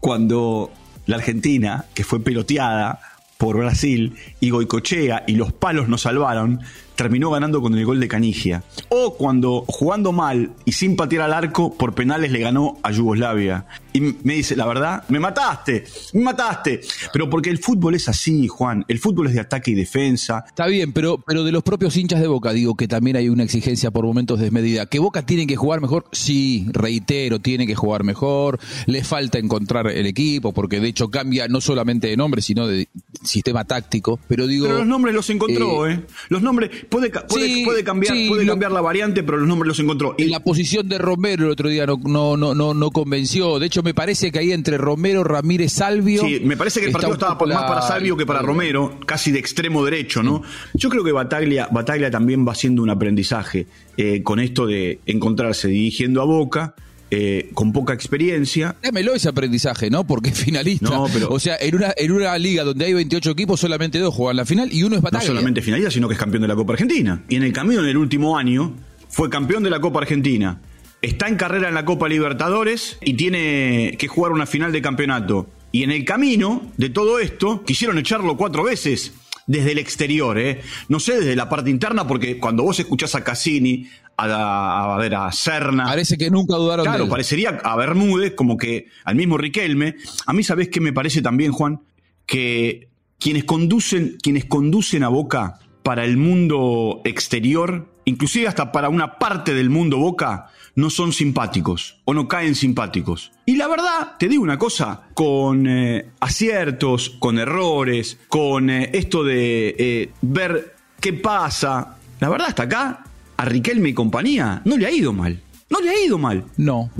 cuando 0.00 0.70
la 1.06 1.16
Argentina, 1.16 1.86
que 1.94 2.04
fue 2.04 2.20
peloteada 2.20 3.00
por 3.38 3.56
Brasil, 3.58 4.14
y 4.40 4.50
Goicochea 4.50 5.24
y 5.26 5.34
los 5.36 5.52
palos 5.52 5.88
nos 5.88 6.02
salvaron, 6.02 6.60
terminó 6.94 7.30
ganando 7.30 7.60
con 7.60 7.76
el 7.76 7.84
gol 7.84 8.00
de 8.00 8.08
Canigia. 8.08 8.62
O 8.88 9.14
cuando 9.14 9.64
jugando 9.66 10.12
mal 10.12 10.52
y 10.64 10.72
sin 10.72 10.96
patear 10.96 11.22
al 11.22 11.32
arco, 11.32 11.74
por 11.74 11.94
penales 11.94 12.30
le 12.30 12.38
ganó 12.38 12.78
a 12.82 12.90
Yugoslavia. 12.90 13.66
Y 13.92 14.00
me 14.00 14.34
dice, 14.34 14.56
la 14.56 14.66
verdad, 14.66 15.04
me 15.08 15.20
mataste, 15.20 15.84
me 16.14 16.22
mataste. 16.22 16.80
Pero 17.12 17.30
porque 17.30 17.50
el 17.50 17.58
fútbol 17.58 17.94
es 17.94 18.08
así, 18.08 18.48
Juan. 18.48 18.84
El 18.88 18.98
fútbol 18.98 19.28
es 19.28 19.34
de 19.34 19.40
ataque 19.40 19.70
y 19.70 19.74
defensa. 19.74 20.44
Está 20.46 20.66
bien, 20.66 20.92
pero, 20.92 21.18
pero 21.18 21.44
de 21.44 21.52
los 21.52 21.62
propios 21.62 21.96
hinchas 21.96 22.20
de 22.20 22.26
Boca, 22.26 22.52
digo 22.52 22.74
que 22.76 22.88
también 22.88 23.16
hay 23.16 23.28
una 23.28 23.44
exigencia 23.44 23.90
por 23.90 24.04
momentos 24.04 24.40
desmedida. 24.40 24.86
¿Que 24.86 24.98
Boca 24.98 25.24
tiene 25.24 25.46
que 25.46 25.56
jugar 25.56 25.80
mejor? 25.80 26.06
Sí, 26.12 26.66
reitero, 26.72 27.38
tiene 27.38 27.66
que 27.66 27.74
jugar 27.74 28.02
mejor. 28.02 28.58
Le 28.86 29.04
falta 29.04 29.38
encontrar 29.38 29.88
el 29.88 30.06
equipo, 30.06 30.52
porque 30.52 30.80
de 30.80 30.88
hecho 30.88 31.08
cambia 31.08 31.46
no 31.48 31.60
solamente 31.60 32.08
de 32.08 32.16
nombre, 32.16 32.42
sino 32.42 32.66
de 32.66 32.88
sistema 33.24 33.64
táctico. 33.64 34.18
Pero 34.28 34.46
digo. 34.46 34.66
Pero 34.66 34.78
los 34.78 34.86
nombres 34.86 35.14
los 35.14 35.28
encontró, 35.30 35.86
¿eh? 35.86 35.94
¿eh? 35.94 36.00
Los 36.28 36.42
nombres. 36.42 36.70
Puede, 36.88 37.10
puede, 37.10 37.84
cambiar, 37.84 38.14
puede 38.28 38.46
cambiar 38.46 38.72
la 38.72 38.80
variante, 38.80 39.22
pero 39.22 39.38
los 39.38 39.48
nombres 39.48 39.68
los 39.68 39.78
encontró. 39.80 40.14
Y 40.18 40.24
la 40.26 40.40
posición 40.40 40.88
de 40.88 40.98
Romero 40.98 41.46
el 41.46 41.50
otro 41.50 41.68
día 41.68 41.86
no, 41.86 41.98
no, 42.04 42.36
no, 42.36 42.54
no, 42.54 42.74
no 42.74 42.90
convenció. 42.90 43.58
De 43.58 43.66
hecho, 43.66 43.82
me 43.82 43.94
parece 43.94 44.30
que 44.30 44.38
ahí 44.38 44.52
entre 44.52 44.78
Romero, 44.78 45.24
Ramírez, 45.24 45.72
Salvio. 45.72 46.22
Sí, 46.22 46.40
me 46.44 46.56
parece 46.56 46.80
que 46.80 46.86
el 46.86 46.92
partido 46.92 47.14
estaba 47.14 47.34
más 47.46 47.64
para 47.64 47.82
Salvio 47.82 48.16
que 48.16 48.26
para 48.26 48.42
Romero, 48.42 48.98
casi 49.06 49.30
de 49.30 49.38
extremo 49.38 49.84
derecho, 49.84 50.22
¿no? 50.22 50.42
Yo 50.74 50.88
creo 50.88 51.04
que 51.04 51.12
Bataglia, 51.12 51.68
Bataglia 51.70 52.10
también 52.10 52.46
va 52.46 52.52
haciendo 52.52 52.82
un 52.82 52.90
aprendizaje 52.90 53.66
eh, 53.96 54.22
con 54.22 54.40
esto 54.40 54.66
de 54.66 55.00
encontrarse 55.06 55.68
dirigiendo 55.68 56.22
a 56.22 56.24
Boca 56.24 56.74
eh, 57.16 57.50
con 57.54 57.72
poca 57.72 57.92
experiencia. 57.92 58.74
Dámelo 58.82 59.14
ese 59.14 59.28
aprendizaje, 59.28 59.88
¿no? 59.88 60.04
Porque 60.04 60.30
es 60.30 60.38
finalista. 60.38 60.90
No, 60.90 61.06
pero, 61.12 61.30
o 61.30 61.38
sea, 61.38 61.56
en 61.60 61.76
una, 61.76 61.94
en 61.96 62.10
una 62.10 62.36
liga 62.38 62.64
donde 62.64 62.86
hay 62.86 62.92
28 62.92 63.30
equipos, 63.30 63.60
solamente 63.60 64.00
dos 64.00 64.12
juegan 64.12 64.36
la 64.36 64.44
final 64.44 64.72
y 64.72 64.82
uno 64.82 64.96
es 64.96 65.02
Bataglia. 65.02 65.28
No 65.28 65.34
solamente 65.34 65.62
finalista, 65.62 65.92
sino 65.92 66.08
que 66.08 66.14
es 66.14 66.20
campeón 66.20 66.42
de 66.42 66.48
la 66.48 66.56
Copa 66.56 66.72
Argentina. 66.72 67.22
Y 67.28 67.36
en 67.36 67.44
el 67.44 67.52
camino, 67.52 67.82
en 67.82 67.88
el 67.88 67.96
último 67.96 68.36
año, 68.36 68.74
fue 69.08 69.30
campeón 69.30 69.62
de 69.62 69.70
la 69.70 69.80
Copa 69.80 70.00
Argentina. 70.00 70.60
Está 71.02 71.28
en 71.28 71.36
carrera 71.36 71.68
en 71.68 71.74
la 71.74 71.84
Copa 71.84 72.08
Libertadores 72.08 72.98
y 73.00 73.14
tiene 73.14 73.94
que 73.96 74.08
jugar 74.08 74.32
una 74.32 74.46
final 74.46 74.72
de 74.72 74.82
campeonato. 74.82 75.48
Y 75.70 75.84
en 75.84 75.92
el 75.92 76.04
camino 76.04 76.72
de 76.76 76.90
todo 76.90 77.20
esto, 77.20 77.62
quisieron 77.64 77.98
echarlo 77.98 78.36
cuatro 78.36 78.64
veces 78.64 79.12
desde 79.46 79.72
el 79.72 79.78
exterior, 79.78 80.38
¿eh? 80.38 80.60
No 80.88 81.00
sé, 81.00 81.16
desde 81.16 81.36
la 81.36 81.48
parte 81.48 81.70
interna, 81.70 82.06
porque 82.06 82.38
cuando 82.38 82.62
vos 82.62 82.78
escuchás 82.80 83.14
a 83.14 83.22
Cassini, 83.22 83.88
a, 84.16 84.94
a, 84.94 84.98
ver, 84.98 85.14
a 85.14 85.32
Serna. 85.32 85.84
Parece 85.84 86.16
que 86.16 86.30
nunca 86.30 86.56
dudaron 86.56 86.84
Claro, 86.84 87.08
parecería 87.08 87.60
a 87.62 87.76
Bermúdez, 87.76 88.34
como 88.34 88.56
que 88.56 88.88
al 89.04 89.16
mismo 89.16 89.38
Riquelme. 89.38 89.96
A 90.26 90.32
mí, 90.32 90.42
¿sabés 90.42 90.68
qué 90.68 90.80
me 90.80 90.92
parece 90.92 91.22
también, 91.22 91.52
Juan? 91.52 91.80
Que 92.26 92.88
quienes 93.18 93.44
conducen, 93.44 94.16
quienes 94.22 94.44
conducen 94.44 95.02
a 95.02 95.08
Boca 95.08 95.58
para 95.82 96.04
el 96.04 96.16
mundo 96.16 97.02
exterior, 97.04 97.88
inclusive 98.04 98.48
hasta 98.48 98.72
para 98.72 98.88
una 98.88 99.18
parte 99.18 99.54
del 99.54 99.70
mundo 99.70 99.98
Boca, 99.98 100.50
no 100.76 100.90
son 100.90 101.12
simpáticos 101.12 102.00
o 102.04 102.14
no 102.14 102.26
caen 102.26 102.54
simpáticos. 102.54 103.32
Y 103.46 103.56
la 103.56 103.68
verdad, 103.68 104.16
te 104.18 104.28
digo 104.28 104.42
una 104.42 104.58
cosa, 104.58 105.02
con 105.14 105.66
eh, 105.66 106.10
aciertos, 106.20 107.10
con 107.10 107.38
errores, 107.38 108.18
con 108.28 108.70
eh, 108.70 108.90
esto 108.92 109.22
de 109.22 109.74
eh, 109.78 110.10
ver 110.22 110.74
qué 111.00 111.12
pasa, 111.12 111.98
la 112.20 112.28
verdad 112.28 112.48
hasta 112.48 112.64
acá 112.64 113.04
a 113.44 113.46
Riquelme 113.46 113.90
y 113.90 113.94
compañía 113.94 114.62
no 114.64 114.78
le 114.78 114.86
ha 114.86 114.90
ido 114.90 115.12
mal. 115.12 115.38
No 115.70 115.80
le 115.80 115.90
ha 115.90 116.04
ido 116.04 116.18
mal. 116.18 116.44
No, 116.56 116.90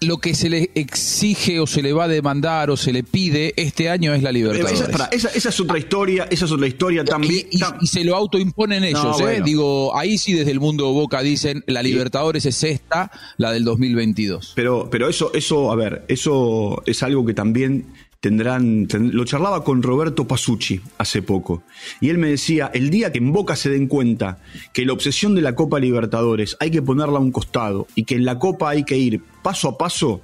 lo 0.00 0.18
que 0.18 0.34
se 0.34 0.48
le 0.48 0.70
exige 0.74 1.58
o 1.58 1.66
se 1.66 1.82
le 1.82 1.92
va 1.92 2.04
a 2.04 2.08
demandar 2.08 2.70
o 2.70 2.76
se 2.76 2.92
le 2.92 3.02
pide 3.02 3.54
este 3.56 3.88
año 3.88 4.14
es 4.14 4.22
la 4.22 4.30
libertad. 4.30 4.70
Esa, 5.10 5.30
esa, 5.30 5.48
es 5.48 5.60
otra 5.60 5.78
historia, 5.78 6.28
esa 6.30 6.44
es 6.44 6.52
otra 6.52 6.66
historia 6.66 7.04
también. 7.04 7.46
Y, 7.50 7.86
se 7.86 8.04
lo 8.04 8.14
autoimponen 8.14 8.84
ellos, 8.84 9.20
¿eh? 9.20 9.42
Digo, 9.44 9.96
ahí 9.96 10.16
sí 10.16 10.34
desde 10.34 10.52
el 10.52 10.60
mundo 10.60 10.92
Boca 10.92 11.22
dicen 11.22 11.64
la 11.66 11.82
Libertadores 11.82 12.46
es 12.46 12.62
esta, 12.62 13.10
la 13.36 13.52
del 13.52 13.64
2022. 13.64 14.52
Pero, 14.54 14.88
pero 14.90 15.08
eso, 15.08 15.32
eso, 15.34 15.72
a 15.72 15.76
ver, 15.76 16.04
eso 16.08 16.82
es 16.86 17.02
algo 17.02 17.24
que 17.26 17.34
también 17.34 17.86
tendrán, 18.20 18.86
lo 18.92 19.24
charlaba 19.24 19.64
con 19.64 19.82
Roberto 19.82 20.28
Pasucci 20.28 20.80
hace 20.98 21.22
poco, 21.22 21.62
y 22.00 22.10
él 22.10 22.18
me 22.18 22.28
decía, 22.28 22.70
el 22.74 22.90
día 22.90 23.12
que 23.12 23.18
en 23.18 23.32
Boca 23.32 23.56
se 23.56 23.70
den 23.70 23.86
cuenta 23.86 24.38
que 24.72 24.84
la 24.84 24.92
obsesión 24.92 25.34
de 25.34 25.40
la 25.40 25.54
Copa 25.54 25.80
Libertadores 25.80 26.56
hay 26.60 26.70
que 26.70 26.82
ponerla 26.82 27.18
a 27.18 27.22
un 27.22 27.32
costado 27.32 27.86
y 27.94 28.04
que 28.04 28.16
en 28.16 28.24
la 28.24 28.38
Copa 28.38 28.70
hay 28.70 28.84
que 28.84 28.98
ir 28.98 29.22
paso 29.42 29.68
a 29.68 29.78
paso 29.78 30.20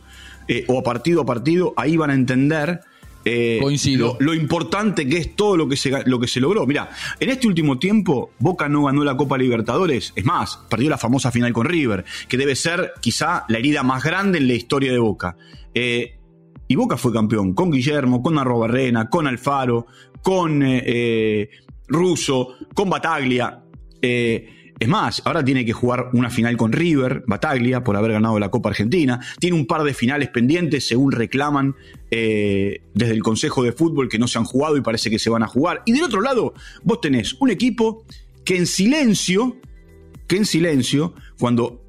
eh, 0.46 0.64
o 0.68 0.78
a 0.78 0.82
partido 0.82 1.22
a 1.22 1.26
partido, 1.26 1.72
ahí 1.76 1.96
van 1.96 2.10
a 2.10 2.14
entender 2.14 2.80
eh, 3.28 3.58
Coincido. 3.60 4.16
Lo, 4.20 4.34
importante 4.34 5.08
que 5.08 5.18
es 5.18 5.34
todo 5.34 5.56
lo 5.56 5.68
que, 5.68 5.76
se, 5.76 5.90
lo 6.06 6.20
que 6.20 6.28
se 6.28 6.38
logró. 6.38 6.64
Mira, 6.64 6.90
en 7.18 7.28
este 7.28 7.48
último 7.48 7.76
tiempo, 7.76 8.30
Boca 8.38 8.68
no 8.68 8.84
ganó 8.84 9.02
la 9.02 9.16
Copa 9.16 9.36
Libertadores. 9.36 10.12
Es 10.14 10.24
más, 10.24 10.60
perdió 10.70 10.88
la 10.90 10.96
famosa 10.96 11.32
final 11.32 11.52
con 11.52 11.66
River, 11.66 12.04
que 12.28 12.36
debe 12.36 12.54
ser 12.54 12.92
quizá 13.00 13.44
la 13.48 13.58
herida 13.58 13.82
más 13.82 14.04
grande 14.04 14.38
en 14.38 14.46
la 14.46 14.54
historia 14.54 14.92
de 14.92 15.00
Boca. 15.00 15.36
Eh, 15.74 16.15
y 16.68 16.74
Boca 16.74 16.96
fue 16.96 17.12
campeón 17.12 17.54
con 17.54 17.70
Guillermo, 17.70 18.22
con 18.22 18.38
Arrobarrena, 18.38 19.08
con 19.08 19.26
Alfaro, 19.26 19.86
con 20.22 20.62
eh, 20.64 21.48
Russo, 21.88 22.54
con 22.74 22.90
Bataglia. 22.90 23.62
Es 24.78 24.88
más, 24.88 25.22
ahora 25.24 25.42
tiene 25.42 25.64
que 25.64 25.72
jugar 25.72 26.10
una 26.12 26.28
final 26.28 26.56
con 26.58 26.70
River, 26.70 27.24
Bataglia, 27.26 27.82
por 27.82 27.96
haber 27.96 28.12
ganado 28.12 28.38
la 28.38 28.50
Copa 28.50 28.68
Argentina. 28.68 29.20
Tiene 29.38 29.56
un 29.56 29.66
par 29.66 29.82
de 29.84 29.94
finales 29.94 30.28
pendientes, 30.28 30.86
según 30.86 31.12
reclaman 31.12 31.74
eh, 32.10 32.82
desde 32.92 33.14
el 33.14 33.22
Consejo 33.22 33.62
de 33.62 33.72
Fútbol, 33.72 34.10
que 34.10 34.18
no 34.18 34.28
se 34.28 34.38
han 34.38 34.44
jugado 34.44 34.76
y 34.76 34.82
parece 34.82 35.08
que 35.08 35.18
se 35.18 35.30
van 35.30 35.42
a 35.42 35.46
jugar. 35.46 35.82
Y 35.86 35.92
del 35.92 36.02
otro 36.02 36.20
lado, 36.20 36.52
vos 36.82 37.00
tenés 37.00 37.34
un 37.40 37.48
equipo 37.48 38.04
que 38.44 38.56
en 38.56 38.66
silencio, 38.66 39.56
que 40.26 40.36
en 40.36 40.44
silencio, 40.44 41.14
cuando 41.38 41.85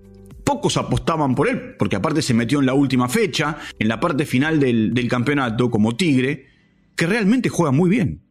pocos 0.48 0.78
apostaban 0.78 1.36
por 1.36 1.50
él, 1.50 1.76
porque 1.78 1.98
aparte 1.98 2.22
se 2.22 2.34
metió 2.34 2.62
en 2.62 2.66
la 2.66 2.74
última 2.74 3.10
fecha, 3.10 3.58
en 3.78 3.90
la 3.90 4.00
parte 4.00 4.26
final 4.26 4.62
del, 4.62 4.94
del 4.94 5.10
campeonato, 5.10 5.70
como 5.70 5.98
Tigre, 5.98 6.46
que 6.96 7.06
realmente 7.06 7.50
juega 7.50 7.74
muy 7.74 7.90
bien. 7.90 8.22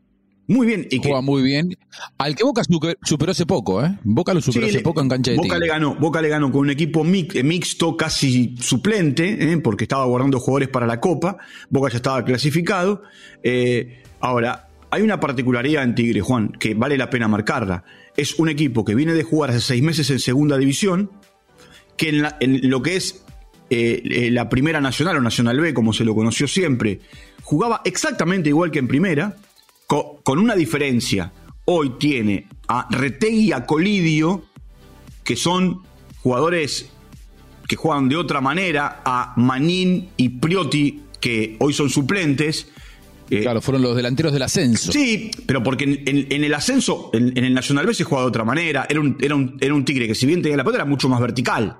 Muy 0.48 0.66
bien. 0.66 0.86
Y 0.90 0.98
Juega 0.98 1.20
muy 1.20 1.42
bien. 1.42 1.76
Al 2.16 2.34
que 2.34 2.44
Boca 2.44 2.62
superó 3.02 3.32
hace 3.32 3.44
poco, 3.44 3.84
¿eh? 3.84 3.98
Boca 4.02 4.32
lo 4.32 4.40
superó 4.40 4.66
hace 4.66 4.80
poco 4.80 5.02
en 5.02 5.08
cancha 5.08 5.32
de 5.32 5.36
Boca 5.36 5.58
le 5.58 5.66
ganó, 5.66 5.96
Boca 5.96 6.22
le 6.22 6.28
ganó 6.28 6.50
con 6.50 6.62
un 6.62 6.70
equipo 6.70 7.04
mixto, 7.04 7.96
casi 7.96 8.54
suplente, 8.60 9.52
¿eh? 9.52 9.58
porque 9.58 9.84
estaba 9.84 10.06
guardando 10.06 10.40
jugadores 10.40 10.68
para 10.68 10.86
la 10.86 11.00
Copa. 11.00 11.36
Boca 11.68 11.90
ya 11.90 11.96
estaba 11.96 12.24
clasificado. 12.24 13.02
Eh, 13.42 14.02
ahora, 14.20 14.68
hay 14.90 15.02
una 15.02 15.20
particularidad 15.20 15.82
en 15.82 15.94
Tigre, 15.94 16.20
Juan, 16.22 16.52
que 16.58 16.74
vale 16.74 16.96
la 16.96 17.10
pena 17.10 17.28
marcarla. 17.28 17.84
Es 18.16 18.38
un 18.38 18.48
equipo 18.48 18.84
que 18.84 18.94
viene 18.94 19.12
de 19.12 19.22
jugar 19.22 19.50
hace 19.50 19.60
seis 19.60 19.82
meses 19.82 20.08
en 20.10 20.20
segunda 20.20 20.56
división, 20.56 21.10
que 21.96 22.10
en, 22.10 22.26
en 22.40 22.70
lo 22.70 22.82
que 22.82 22.96
es 22.96 23.22
la 23.68 24.48
primera 24.48 24.80
nacional 24.80 25.16
o 25.16 25.20
nacional 25.20 25.60
B, 25.60 25.74
como 25.74 25.92
se 25.92 26.04
lo 26.04 26.14
conoció 26.14 26.46
siempre, 26.46 27.00
jugaba 27.42 27.82
exactamente 27.84 28.48
igual 28.48 28.70
que 28.70 28.78
en 28.78 28.88
primera 28.88 29.36
con, 29.86 30.38
una 30.38 30.54
diferencia. 30.54 31.32
Hoy 31.64 31.94
tiene 31.98 32.46
a 32.68 32.86
Retegui 32.90 33.48
y 33.48 33.52
a 33.52 33.66
Colidio, 33.66 34.44
que 35.24 35.36
son 35.36 35.82
jugadores 36.22 36.90
que 37.68 37.76
juegan 37.76 38.08
de 38.08 38.16
otra 38.16 38.40
manera, 38.40 39.02
a 39.04 39.32
Manín 39.36 40.10
y 40.16 40.28
Priotti, 40.28 41.02
que 41.20 41.56
hoy 41.58 41.72
son 41.72 41.90
suplentes. 41.90 42.68
Eh, 43.28 43.42
claro, 43.42 43.60
fueron 43.60 43.82
los 43.82 43.96
delanteros 43.96 44.32
del 44.32 44.42
ascenso. 44.42 44.92
Sí, 44.92 45.32
pero 45.46 45.62
porque 45.64 45.84
en, 46.06 46.44
el 46.44 46.54
ascenso, 46.54 47.10
en, 47.12 47.36
el 47.36 47.54
Nacional 47.54 47.86
B 47.86 47.94
se 47.94 48.04
jugaba 48.04 48.24
de 48.24 48.28
otra 48.28 48.44
manera. 48.44 48.86
Era 48.88 49.00
un, 49.00 49.16
era, 49.20 49.34
un, 49.34 49.56
era 49.60 49.74
un 49.74 49.84
tigre 49.84 50.06
que, 50.06 50.14
si 50.14 50.26
bien 50.26 50.42
tenía 50.42 50.56
la 50.56 50.62
pelota, 50.62 50.82
era 50.82 50.84
mucho 50.84 51.08
más 51.08 51.20
vertical. 51.20 51.76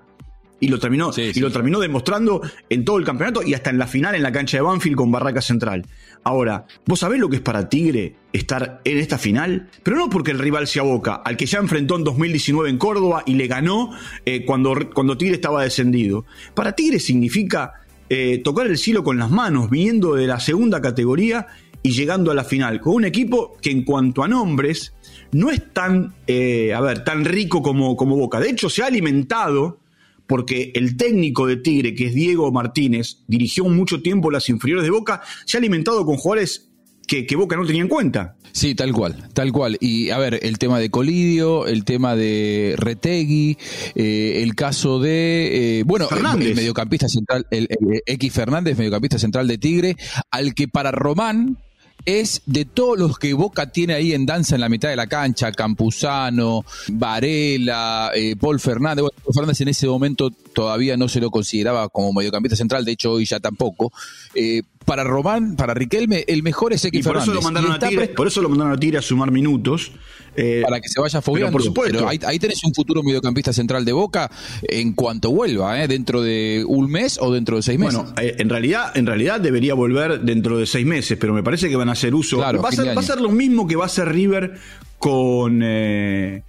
Y 0.59 0.69
lo 0.69 0.79
terminó, 0.79 1.11
y 1.17 1.39
lo 1.39 1.53
terminó 1.53 1.81
demostrando 1.81 2.41
en 2.71 2.85
todo 2.85 2.97
el 2.97 3.05
campeonato 3.05 3.43
y 3.43 3.53
hasta 3.53 3.69
en 3.69 3.79
la 3.79 3.87
final 3.87 4.15
en 4.15 4.23
la 4.23 4.33
cancha 4.33 4.57
de 4.57 4.63
Banfield 4.63 4.97
con 4.97 5.13
Barraca 5.13 5.43
Central. 5.43 5.87
Ahora, 6.25 6.67
¿vos 6.87 7.01
sabés 7.01 7.21
lo 7.21 7.29
que 7.29 7.37
es 7.37 7.43
para 7.43 7.69
Tigre 7.69 8.17
estar 8.33 8.81
en 8.85 8.99
esta 8.99 9.19
final? 9.19 9.69
Pero 9.83 9.99
no 9.99 10.09
porque 10.09 10.31
el 10.31 10.39
rival 10.39 10.67
sea 10.67 10.83
Boca, 10.83 11.17
al 11.17 11.37
que 11.37 11.47
ya 11.47 11.59
enfrentó 11.59 11.97
en 11.97 12.05
2019 12.05 12.71
en 12.71 12.79
Córdoba 12.79 13.23
y 13.27 13.35
le 13.35 13.47
ganó 13.47 13.91
eh, 14.25 14.45
cuando, 14.47 14.75
cuando 14.95 15.19
Tigre 15.19 15.35
estaba 15.35 15.63
descendido. 15.63 16.25
Para 16.55 16.73
Tigre 16.73 17.01
significa 17.01 17.75
eh, 18.09 18.39
tocar 18.39 18.67
el 18.67 18.79
cielo 18.79 19.05
con 19.05 19.19
las 19.19 19.31
manos, 19.31 19.69
viniendo 19.69 20.15
de 20.15 20.27
la 20.27 20.41
segunda 20.41 20.81
categoría 20.81 21.49
y 21.83 21.91
llegando 21.91 22.31
a 22.31 22.35
la 22.35 22.45
final, 22.45 22.81
con 22.81 22.95
un 22.95 23.05
equipo 23.05 23.57
que 23.61 23.71
en 23.71 23.85
cuanto 23.85 24.25
a 24.25 24.29
nombres 24.29 24.95
no 25.33 25.51
es 25.51 25.73
tan, 25.73 26.15
eh, 26.27 26.73
a 26.75 26.81
ver, 26.81 27.05
tan 27.05 27.25
rico 27.25 27.63
como, 27.63 27.97
como 27.97 28.17
Boca. 28.17 28.41
De 28.41 28.51
hecho, 28.51 28.69
se 28.69 28.83
ha 28.83 28.87
alimentado 28.87 29.79
porque 30.27 30.73
el 30.75 30.97
técnico 30.97 31.47
de 31.47 31.57
Tigre, 31.57 31.95
que 31.95 32.07
es 32.07 32.15
Diego 32.15 32.51
Martínez, 32.53 33.19
dirigió 33.27 33.65
mucho 33.65 34.03
tiempo 34.03 34.31
las 34.31 34.49
inferiores 34.49 34.85
de 34.85 34.91
Boca, 34.91 35.23
se 35.45 35.57
ha 35.57 35.61
alimentado 35.61 36.05
con 36.05 36.17
jugadores 36.17 36.69
que, 37.07 37.37
Boca 37.37 37.57
no 37.57 37.65
tenía 37.65 37.83
en 37.83 37.89
cuenta. 37.89 38.37
Sí, 38.53 38.75
tal 38.75 38.93
cual, 38.93 39.29
tal 39.35 39.53
cual. 39.53 39.77
Y 39.81 40.11
a 40.11 40.19
ver, 40.19 40.41
el 40.43 40.59
tema 40.59 40.79
de 40.81 40.91
Colidio, 40.91 41.67
el 41.67 41.85
tema 41.85 42.17
de 42.17 42.75
Retegui, 42.77 43.59
eh, 43.95 44.43
el 44.43 44.55
caso 44.55 44.99
de, 44.99 45.81
eh, 45.81 45.83
bueno, 45.85 46.09
el, 46.11 46.55
mediocampista 46.55 47.09
central, 47.09 47.47
el, 47.51 47.69
el, 47.71 48.03
X 48.07 48.33
Fernández, 48.33 48.77
mediocampista 48.79 49.19
central 49.19 49.47
de 49.47 49.59
Tigre, 49.59 49.97
al 50.31 50.55
que 50.55 50.69
para 50.69 50.91
Román, 50.91 51.59
es 52.07 52.43
de 52.47 52.65
todos 52.65 52.99
los 52.99 53.19
que 53.19 53.35
Boca 53.35 53.71
tiene 53.71 53.95
ahí 53.95 54.13
en 54.13 54.25
danza 54.25 54.55
en 54.55 54.61
la 54.61 54.69
mitad 54.69 54.89
de 54.89 54.97
la 54.97 55.09
cancha, 55.09 55.51
Campuzano, 55.51 56.65
Varela, 56.89 58.13
eh, 58.15 58.37
Paul 58.37 58.61
Fernández. 58.61 59.03
Bueno, 59.03 59.19
Paul 59.23 59.35
Fernández 59.35 59.61
en 59.61 59.69
ese 59.69 59.89
momento 59.89 60.31
todavía 60.31 60.97
no 60.97 61.09
se 61.09 61.21
lo 61.21 61.31
consideraba 61.31 61.89
como 61.89 62.13
mediocampista 62.13 62.57
central, 62.57 62.85
de 62.85 62.93
hecho 62.93 63.13
hoy 63.13 63.27
ya 63.27 63.41
tampoco. 63.41 63.93
Eh, 64.35 64.63
para 64.87 65.03
Román, 65.03 65.57
para 65.57 65.75
Riquelme, 65.75 66.25
el 66.29 66.45
mejor 66.45 66.73
es 66.73 66.85
X 66.85 67.05
por 67.05 67.17
Eso 67.17 67.35
lo 67.35 67.43
mandaron 67.43 67.73
a 67.73 67.79
Tigre, 67.79 68.09
por 68.09 68.29
eso 68.29 68.41
lo 68.41 68.49
mandaron 68.49 68.73
a 68.73 68.79
Tigre 68.79 68.99
a 68.99 69.03
sumar 69.03 69.31
minutos. 69.31 69.91
Eh, 70.37 70.63
para 70.63 70.81
que 70.81 70.89
se 70.89 71.01
vaya 71.01 71.21
fogueando. 71.21 71.53
Por 71.53 71.63
supuesto. 71.63 71.99
Pero 71.99 72.09
ahí, 72.09 72.39
tenés 72.39 72.63
un 72.63 72.73
futuro 72.73 73.03
mediocampista 73.03 73.53
central 73.53 73.85
de 73.85 73.93
Boca 73.93 74.31
en 74.63 74.93
cuanto 74.93 75.31
vuelva, 75.31 75.83
¿eh? 75.83 75.89
dentro 75.89 76.23
de 76.23 76.63
un 76.69 76.91
mes 76.91 77.19
o 77.21 77.33
dentro 77.33 77.57
de 77.57 77.63
seis 77.63 77.79
meses. 77.79 77.97
Bueno, 77.97 78.15
eh, 78.21 78.37
en 78.39 78.49
realidad, 78.49 78.97
en 78.97 79.07
realidad 79.07 79.41
debería 79.41 79.75
volver 79.75 80.21
dentro 80.21 80.59
de 80.59 80.67
seis 80.67 80.87
meses, 80.87 81.19
pero 81.19 81.33
me 81.33 81.43
parece 81.43 81.69
que 81.69 81.77
van 81.77 81.89
a 81.89 81.93
hacer 81.93 82.15
uso. 82.15 82.39
va, 82.39 82.51
a 82.51 82.73
ser, 82.73 82.97
va, 82.97 83.01
a 83.01 83.05
ser, 83.05 83.21
lo 83.21 83.31
mismo 83.31 83.67
que 83.67 83.77
va 83.77 83.85
a 83.85 83.87
hacer 83.87 84.09
River 84.09 84.57
con 84.99 85.63
eh, 85.65 86.43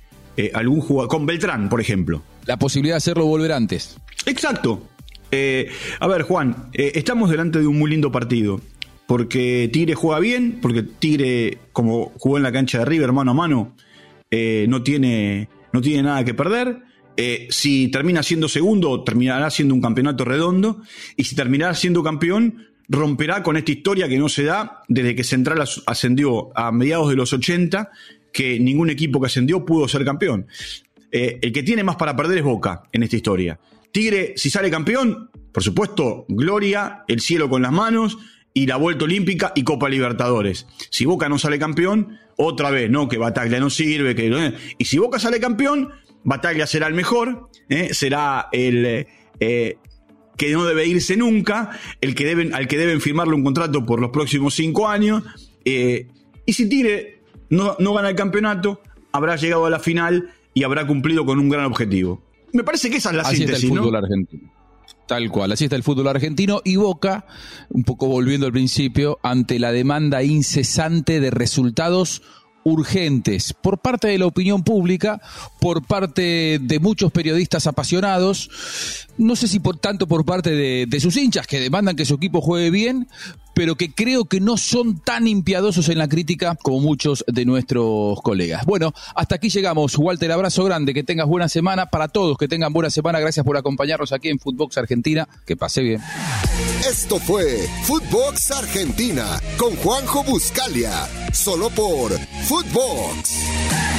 algún 0.53 0.81
jugador, 0.81 1.09
con 1.09 1.25
Beltrán, 1.25 1.69
por 1.69 1.81
ejemplo. 1.81 2.21
La 2.45 2.57
posibilidad 2.57 2.95
de 2.95 2.97
hacerlo 2.97 3.25
volver 3.25 3.53
antes. 3.53 3.97
Exacto. 4.25 4.83
A 5.99 6.07
ver, 6.07 6.21
Juan, 6.23 6.69
estamos 6.73 7.29
delante 7.29 7.59
de 7.59 7.67
un 7.67 7.77
muy 7.77 7.89
lindo 7.89 8.11
partido 8.11 8.61
porque 9.07 9.69
Tigre 9.71 9.95
juega 9.95 10.19
bien, 10.19 10.59
porque 10.61 10.83
Tigre, 10.83 11.57
como 11.71 12.11
jugó 12.19 12.37
en 12.37 12.43
la 12.43 12.51
cancha 12.51 12.79
de 12.79 12.85
River 12.85 13.13
mano 13.13 13.31
a 13.31 13.33
mano, 13.33 13.75
eh, 14.29 14.65
no, 14.67 14.83
tiene, 14.83 15.47
no 15.71 15.81
tiene 15.81 16.03
nada 16.03 16.23
que 16.25 16.33
perder. 16.33 16.83
Eh, 17.15 17.47
si 17.49 17.87
termina 17.87 18.21
siendo 18.21 18.49
segundo, 18.49 19.03
terminará 19.03 19.49
siendo 19.49 19.73
un 19.73 19.81
campeonato 19.81 20.25
redondo. 20.25 20.81
Y 21.15 21.23
si 21.23 21.35
terminará 21.35 21.73
siendo 21.73 22.03
campeón, 22.03 22.67
romperá 22.89 23.41
con 23.41 23.55
esta 23.55 23.71
historia 23.71 24.09
que 24.09 24.17
no 24.17 24.27
se 24.27 24.43
da 24.43 24.83
desde 24.89 25.15
que 25.15 25.23
Central 25.23 25.63
ascendió 25.85 26.49
a 26.53 26.71
mediados 26.73 27.09
de 27.09 27.15
los 27.15 27.31
80, 27.31 27.89
que 28.33 28.59
ningún 28.59 28.89
equipo 28.89 29.21
que 29.21 29.27
ascendió 29.27 29.65
pudo 29.65 29.87
ser 29.87 30.03
campeón. 30.03 30.47
Eh, 31.13 31.39
el 31.41 31.53
que 31.53 31.63
tiene 31.63 31.81
más 31.81 31.95
para 31.95 32.13
perder 32.13 32.39
es 32.39 32.43
Boca 32.43 32.83
en 32.91 33.03
esta 33.03 33.15
historia. 33.15 33.57
Tigre, 33.97 34.33
si 34.35 34.51
sale 34.51 34.69
campeón, 34.69 35.31
por 35.51 35.63
supuesto, 35.63 36.27
gloria, 36.29 37.03
el 37.07 37.19
cielo 37.19 37.49
con 37.49 37.63
las 37.63 37.71
manos, 37.71 38.19
y 38.53 38.67
la 38.67 38.75
Vuelta 38.75 39.05
Olímpica 39.05 39.53
y 39.55 39.63
Copa 39.63 39.89
Libertadores. 39.89 40.67
Si 40.91 41.05
Boca 41.05 41.27
no 41.29 41.39
sale 41.39 41.57
campeón, 41.57 42.19
otra 42.35 42.69
vez, 42.69 42.91
¿no? 42.91 43.07
Que 43.07 43.17
Bataglia 43.17 43.59
no 43.59 43.71
sirve, 43.71 44.13
que... 44.13 44.53
Y 44.77 44.85
si 44.85 44.99
Boca 44.99 45.17
sale 45.17 45.39
campeón, 45.39 45.89
Bataglia 46.23 46.67
será 46.67 46.85
el 46.85 46.93
mejor, 46.93 47.49
¿eh? 47.69 47.91
será 47.91 48.49
el... 48.51 49.07
Eh, 49.39 49.77
que 50.37 50.51
no 50.51 50.65
debe 50.65 50.85
irse 50.85 51.17
nunca, 51.17 51.71
el 51.99 52.13
que 52.13 52.25
deben, 52.25 52.53
al 52.53 52.67
que 52.67 52.77
deben 52.77 53.01
firmarle 53.01 53.33
un 53.33 53.43
contrato 53.43 53.83
por 53.83 53.99
los 53.99 54.11
próximos 54.11 54.53
cinco 54.53 54.87
años. 54.87 55.23
Eh, 55.65 56.05
y 56.45 56.53
si 56.53 56.69
Tigre 56.69 57.23
no, 57.49 57.75
no 57.79 57.95
gana 57.95 58.09
el 58.09 58.15
campeonato, 58.15 58.79
habrá 59.11 59.37
llegado 59.37 59.65
a 59.65 59.71
la 59.71 59.79
final 59.79 60.29
y 60.53 60.65
habrá 60.65 60.85
cumplido 60.85 61.25
con 61.25 61.39
un 61.39 61.49
gran 61.49 61.65
objetivo. 61.65 62.26
Me 62.53 62.63
parece 62.63 62.89
que 62.89 62.97
esa 62.97 63.09
es 63.09 63.15
la 63.15 63.23
Así 63.23 63.37
síntesis, 63.37 63.63
el 63.63 63.69
fútbol 63.69 63.95
argentino. 63.95 64.51
Tal 65.07 65.31
cual, 65.31 65.53
así 65.53 65.63
está 65.63 65.75
el 65.77 65.83
fútbol 65.83 66.07
argentino 66.09 66.61
y 66.65 66.75
Boca, 66.75 67.25
un 67.69 67.83
poco 67.83 68.07
volviendo 68.07 68.45
al 68.45 68.51
principio, 68.51 69.19
ante 69.23 69.57
la 69.57 69.71
demanda 69.71 70.21
incesante 70.21 71.21
de 71.21 71.31
resultados 71.31 72.21
urgentes 72.63 73.53
por 73.53 73.79
parte 73.79 74.09
de 74.09 74.17
la 74.17 74.25
opinión 74.25 74.63
pública, 74.63 75.21
por 75.61 75.85
parte 75.85 76.59
de 76.61 76.79
muchos 76.79 77.13
periodistas 77.13 77.65
apasionados, 77.65 79.07
no 79.17 79.37
sé 79.37 79.47
si 79.47 79.61
por 79.61 79.77
tanto 79.77 80.07
por 80.07 80.25
parte 80.25 80.49
de, 80.49 80.85
de, 80.85 80.99
sus 80.99 81.15
hinchas 81.15 81.47
que 81.47 81.61
demandan 81.61 81.95
que 81.95 82.03
su 82.03 82.15
equipo 82.15 82.41
juegue 82.41 82.69
bien, 82.69 83.07
pero 83.57 83.75
que 83.75 83.91
creo 83.91 84.25
que 84.25 84.39
no 84.39 84.55
son 84.55 84.99
tan 84.99 85.25
impiadosos 85.27 85.89
en 85.89 85.97
la 85.97 86.07
crítica 86.07 86.55
como 86.61 86.79
muchos 86.79 87.25
de 87.25 87.43
nuestros 87.43 88.21
colegas. 88.21 88.63
Bueno, 88.67 88.93
hasta 89.15 89.33
aquí 89.33 89.49
llegamos. 89.49 89.97
Walter, 89.97 90.31
abrazo 90.31 90.63
grande, 90.63 90.93
que 90.93 91.01
tengas 91.01 91.25
buena 91.25 91.49
semana 91.49 91.87
para 91.87 92.07
todos, 92.07 92.37
que 92.37 92.47
tengan 92.47 92.71
buena 92.71 92.91
semana. 92.91 93.19
Gracias 93.19 93.43
por 93.43 93.57
acompañarnos 93.57 94.13
aquí 94.13 94.29
en 94.29 94.37
Footbox 94.37 94.77
Argentina. 94.77 95.27
Que 95.43 95.57
pase 95.57 95.81
bien. 95.81 96.01
Esto 96.87 97.17
fue 97.17 97.67
Footbox 97.85 98.51
Argentina 98.51 99.41
con 99.57 99.75
Juanjo 99.77 100.23
Buscalia, 100.23 101.09
solo 101.33 101.71
por 101.71 102.11
Footbox. 102.47 103.96